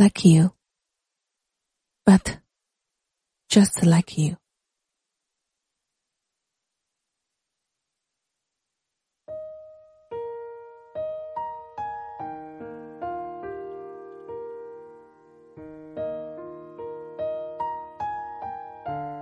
[0.00, 0.50] like you,
[2.06, 2.38] but
[3.50, 4.36] just like you.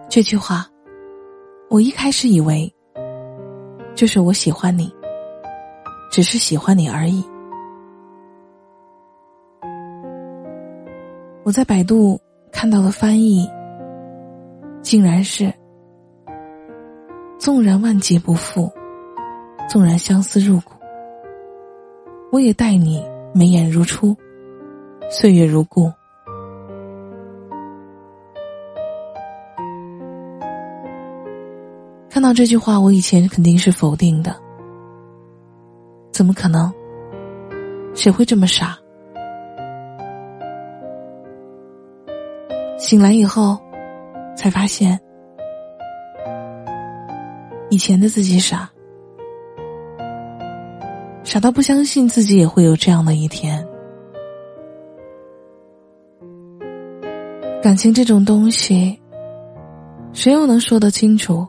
[0.08, 0.70] 这句话，
[1.68, 2.72] 我一开始以为，
[3.96, 4.94] 就是我喜欢你，
[6.12, 7.24] 只是喜欢你而已。
[11.48, 12.20] 我在百度
[12.52, 13.50] 看到的翻译，
[14.82, 15.50] 竟然是：
[17.38, 18.70] 纵然万劫不复，
[19.66, 20.74] 纵然相思入骨，
[22.30, 23.02] 我也待你
[23.32, 24.14] 眉眼如初，
[25.08, 25.90] 岁月如故。
[32.10, 34.36] 看到这句话，我以前肯定是否定的。
[36.12, 36.70] 怎么可能？
[37.94, 38.78] 谁会这么傻？
[42.78, 43.58] 醒来以后，
[44.36, 44.98] 才发现
[47.70, 48.70] 以前的自己傻，
[51.24, 53.66] 傻到不相信自己也会有这样的一天。
[57.60, 58.98] 感情这种东西，
[60.12, 61.46] 谁又能说得清楚？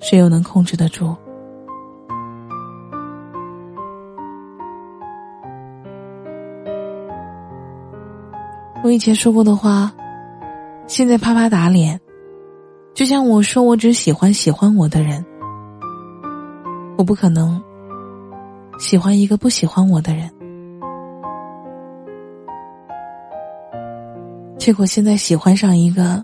[0.00, 1.14] 谁又能控制得住？
[8.82, 9.92] 我以前说过的话，
[10.92, 11.98] 现在啪啪打脸。
[12.92, 15.24] 就像我说，我只喜欢喜欢我的人，
[16.98, 17.58] 我不可能
[18.78, 20.30] 喜欢一个不喜欢我的人。
[24.58, 26.22] 结果现在喜欢上一个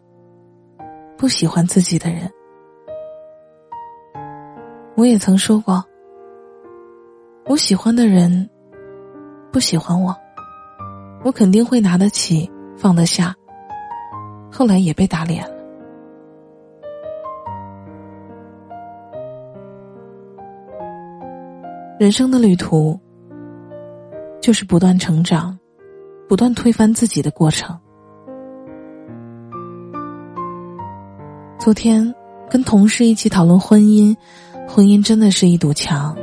[1.17, 2.31] 不喜欢自己的人。
[4.97, 5.83] 我也曾说过，
[7.47, 8.47] 我喜欢的人
[9.51, 10.15] 不喜欢我，
[11.25, 13.35] 我肯定会拿得起放得下。
[14.59, 15.55] 后来也被打脸了。
[21.97, 22.99] 人生的旅途，
[24.41, 25.57] 就是不断成长、
[26.29, 27.79] 不断推翻自己的过程。
[31.57, 32.13] 昨天
[32.51, 34.13] 跟同事一起讨论婚姻。
[34.67, 36.17] 婚姻真的是一堵墙，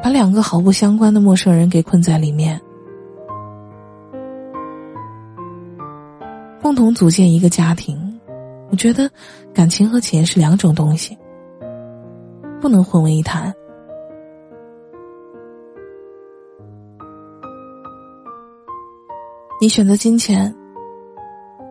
[0.00, 2.60] 把两个毫不相关的陌生人给困在里面。
[6.70, 7.98] 共同组建一个家庭，
[8.70, 9.10] 我觉得
[9.52, 11.18] 感情和钱是两种东西，
[12.60, 13.52] 不能混为一谈。
[19.60, 20.54] 你选择金钱，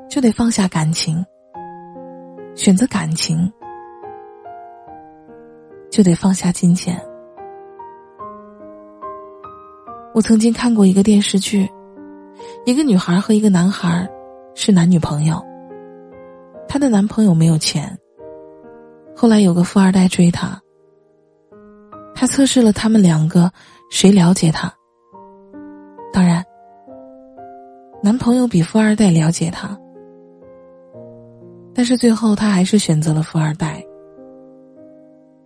[0.10, 1.24] 就得放下感情；
[2.54, 3.50] 选择感情。
[5.90, 7.02] 就得放下金钱。
[10.14, 11.72] 我曾经看过一个电视剧，
[12.66, 14.06] 一个女孩和一个男孩
[14.62, 15.42] 是男女朋友。
[16.68, 17.98] 她的男朋友没有钱，
[19.16, 20.62] 后来有个富二代追她。
[22.14, 23.50] 她测试了他们两个
[23.90, 24.70] 谁了解她。
[26.12, 26.44] 当然，
[28.04, 29.80] 男朋友比富二代了解她，
[31.74, 33.82] 但是最后她还是选择了富二代。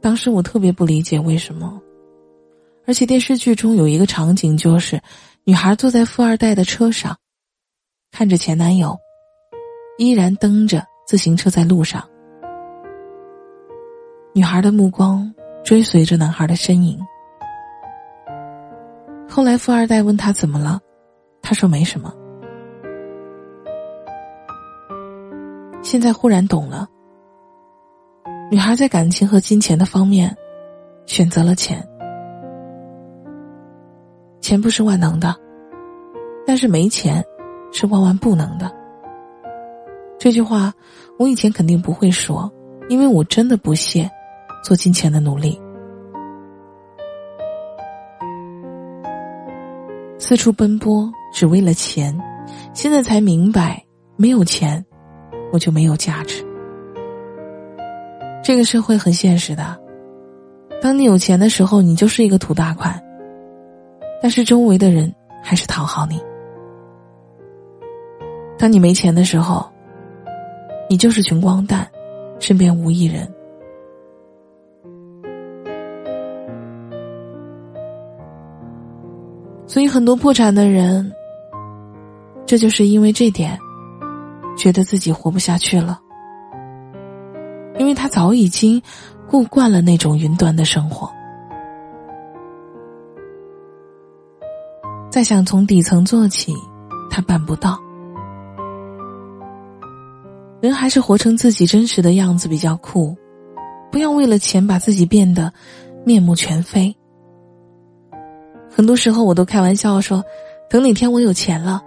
[0.02, 1.80] 当时我特别不理解为什么，
[2.88, 5.00] 而且电视剧中有一个场景，就是
[5.44, 7.16] 女孩坐在富二代的车上，
[8.16, 8.96] 看着前男友，
[9.98, 12.08] 依然蹬着自行车在路上。
[14.36, 17.00] 女孩的目光追随着男孩的身影。
[19.28, 20.80] 后来富二代问他怎么了，
[21.42, 22.14] 他说没什么。
[25.82, 26.88] 现在忽然懂了。
[28.52, 30.38] 女孩在感情和金钱的方面，
[31.08, 31.84] 选择了钱。
[34.40, 35.36] 钱不是万能的，
[36.46, 37.26] 但是没钱
[37.74, 38.72] 是万万不能的。
[40.18, 40.74] 这句话
[41.20, 42.50] 我以前肯定不会说，
[42.88, 44.10] 因为我真的不屑
[44.64, 45.60] 做金钱的努力。
[50.18, 52.18] 四处奔波只为了钱，
[52.74, 53.84] 现在才明白，
[54.16, 54.84] 没有钱，
[55.52, 56.46] 我就没有价值。
[58.42, 59.78] 这个社会很现实的，
[60.82, 63.02] 当你有钱的时候，你就是一个土大款。
[64.22, 66.18] 但是周围的人还是讨好你；
[68.64, 69.70] 当你没钱的时候，
[70.90, 71.86] 你就是穷光蛋，
[72.40, 73.30] 身边无一人。
[79.68, 81.12] 所以很多破产的人，
[82.46, 83.60] 这就是因为这点，
[84.56, 86.00] 觉得自己活不下去了。
[87.78, 88.82] 因为他早已经
[89.28, 91.12] 过惯了那种云端的生活，
[95.10, 96.54] 再想从底层做起，
[97.10, 97.78] 他办不到。
[100.64, 103.14] 人还是活成自己真实的样子比较酷，
[103.92, 105.52] 不要为了钱把自己变得
[106.06, 106.96] 面目全非。
[108.70, 110.24] 很多时候我都开玩笑说，
[110.70, 111.82] 等哪天我有钱了，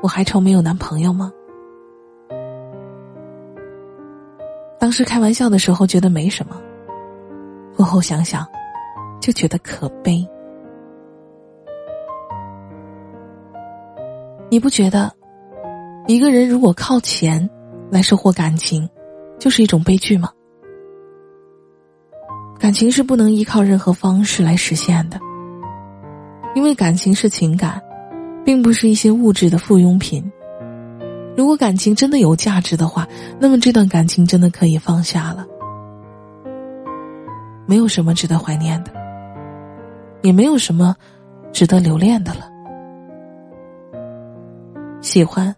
[0.00, 1.32] 我还愁没有男朋友吗？
[4.78, 6.54] 当时开玩笑的时候觉得没什么，
[7.76, 8.46] 过后想想，
[9.20, 10.24] 就觉得可悲。
[14.48, 15.12] 你不觉得，
[16.06, 17.50] 一个人如果靠钱？
[17.90, 18.88] 来收获感情，
[19.38, 20.30] 就是一种悲剧吗？
[22.58, 25.20] 感情是不能依靠任何方式来实现的，
[26.54, 27.82] 因为感情是情感，
[28.44, 30.24] 并不是一些物质的附庸品。
[31.36, 33.06] 如果感情真的有价值的话，
[33.38, 35.44] 那么这段感情真的可以放下了，
[37.66, 38.90] 没有什么值得怀念的，
[40.22, 40.96] 也没有什么
[41.52, 42.48] 值得留恋的了。
[45.00, 45.54] 喜欢。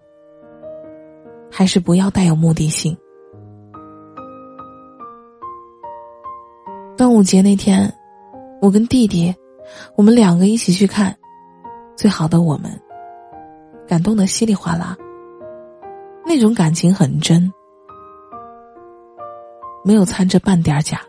[1.58, 2.94] 还是不要带有目的性。
[6.99, 7.91] 端午节那天，
[8.61, 9.35] 我跟弟弟，
[9.97, 11.11] 我们两个一起去看
[11.97, 12.70] 《最好的我们》，
[13.88, 14.94] 感动的稀里哗啦。
[16.26, 17.50] 那种感情很真，
[19.82, 21.00] 没有掺着半点假。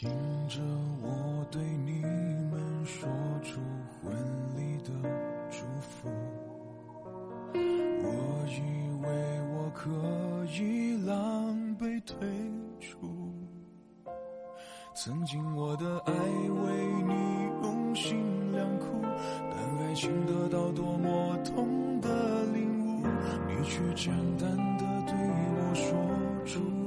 [0.00, 0.08] 听
[0.46, 0.60] 着
[1.02, 2.00] 我对你
[2.52, 3.08] 们说
[3.42, 3.58] 出
[4.00, 4.14] 婚
[4.54, 4.92] 礼的
[5.50, 6.08] 祝福，
[7.52, 8.60] 我以
[9.02, 9.08] 为
[9.56, 9.90] 我可
[10.52, 12.16] 以狼狈退
[12.78, 12.96] 出。
[14.94, 17.12] 曾经我的爱为你
[17.64, 19.02] 用心良苦，
[19.50, 23.04] 但爱情得到多么痛的领悟，
[23.48, 24.48] 你却简单
[24.78, 25.16] 的对
[25.56, 26.77] 我说出。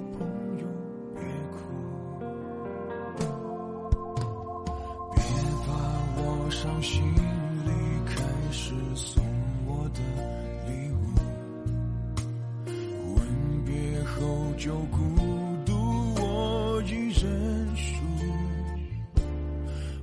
[14.64, 15.00] 就孤
[15.66, 15.74] 独，
[16.22, 17.96] 我已认输。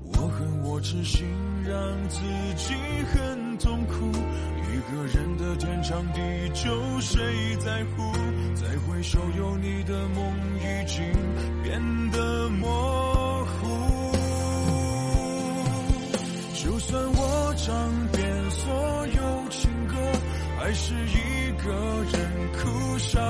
[0.02, 1.24] 我恨我痴心
[1.64, 2.18] 让自
[2.56, 2.74] 己
[3.06, 4.10] 很痛苦，
[4.58, 6.20] 一个人的天长地
[6.54, 8.12] 久谁在乎？
[8.56, 11.04] 再回首有你的梦已经
[11.62, 14.10] 变得模糊。
[16.54, 19.94] 就算我唱遍所有情歌，
[20.58, 21.70] 还是一个
[22.12, 22.18] 人
[22.54, 23.20] 哭笑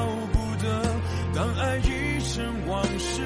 [1.78, 2.44] 一生。
[2.66, 3.22] 往事，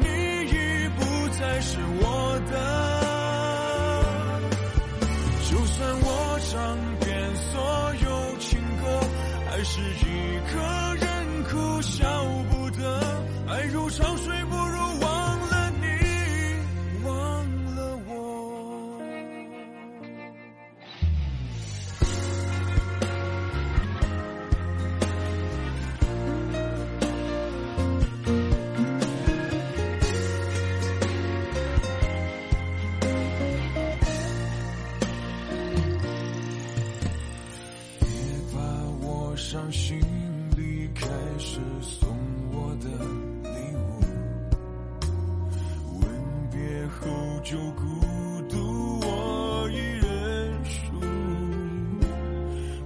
[0.00, 0.06] 你
[0.46, 1.02] 已不
[1.38, 2.54] 再是我的。
[5.50, 6.08] 就算我
[6.40, 6.54] 唱
[7.00, 7.52] 遍所
[8.04, 8.08] 有
[8.38, 8.84] 情歌，
[9.50, 10.12] 还是一
[10.52, 10.54] 个
[11.04, 11.04] 人
[11.44, 12.04] 哭笑
[12.50, 12.82] 不得。
[13.48, 14.36] 爱如潮水。
[39.66, 40.00] 伤心
[40.56, 41.08] 离开
[41.38, 42.08] 始送
[42.52, 42.88] 我的
[43.42, 44.00] 礼物，
[46.00, 46.08] 吻
[46.52, 47.10] 别后
[47.42, 47.82] 就孤
[48.48, 50.92] 独，我已认输。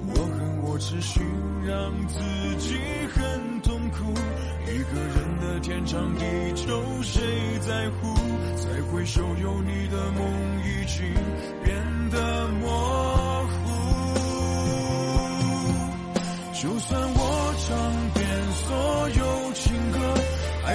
[0.06, 1.22] 我恨我痴心
[1.66, 2.18] 让自
[2.56, 2.78] 己
[3.12, 4.14] 很痛苦，
[4.64, 7.20] 一个人的天长地久谁
[7.60, 8.16] 在乎？
[8.56, 10.25] 再回首有你的梦
[10.64, 11.04] 已经
[11.62, 11.76] 变
[12.10, 12.89] 得模糊。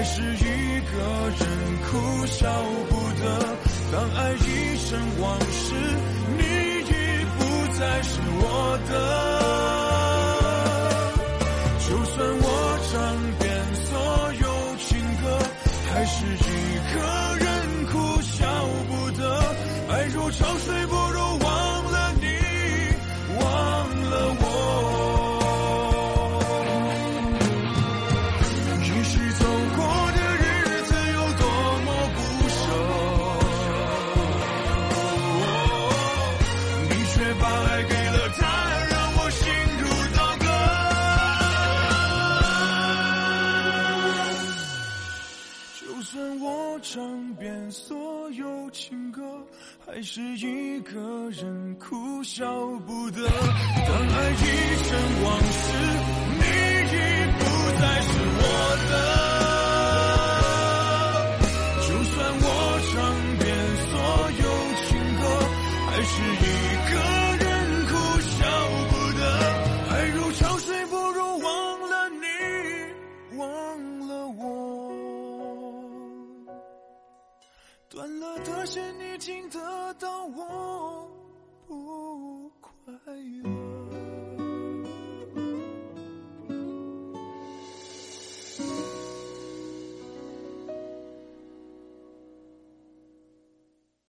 [0.05, 0.95] 是一个
[1.39, 1.41] 人
[1.83, 1.89] 哭
[2.27, 2.47] 笑
[2.89, 3.23] 不得。
[3.91, 4.45] 当爱已
[4.85, 4.87] 成
[5.19, 5.65] 往事，
[6.37, 6.41] 你
[6.81, 6.91] 已
[7.37, 7.41] 不
[7.73, 8.43] 再是我
[8.87, 8.91] 的。
[11.79, 12.47] 就算我
[12.91, 12.93] 唱
[13.39, 13.43] 遍
[13.85, 13.89] 所
[14.41, 14.45] 有
[14.77, 14.87] 情
[15.21, 15.23] 歌，
[15.91, 16.47] 还是一
[16.93, 16.95] 个
[17.43, 17.45] 人
[17.91, 18.37] 哭笑
[18.89, 19.21] 不得。
[19.89, 20.95] 爱如潮水，不
[49.95, 50.99] 还是一个
[51.29, 52.45] 人哭笑
[52.85, 53.21] 不得。
[53.29, 54.43] 当爱已
[54.83, 54.91] 成
[55.23, 55.71] 往事，
[56.35, 56.43] 你
[56.91, 56.93] 已
[57.39, 57.41] 不
[57.79, 58.43] 再是我
[58.91, 58.93] 的。
[61.79, 62.45] 就算我
[62.91, 62.93] 唱
[63.39, 63.47] 遍
[63.87, 63.95] 所
[64.43, 64.43] 有
[64.83, 64.85] 情
[65.15, 65.23] 歌，
[65.87, 66.45] 还是一
[66.91, 66.93] 个
[67.45, 67.47] 人
[67.87, 68.35] 哭笑
[68.91, 69.23] 不得。
[69.91, 71.47] 爱如潮水，不如忘
[71.89, 72.27] 了你，
[73.37, 73.47] 忘
[74.09, 74.43] 了我。
[77.87, 81.07] 断了的弦你听得到我
[81.67, 82.71] 不快
[83.43, 83.84] 乐。